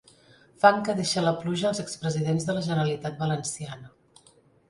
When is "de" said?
2.49-2.55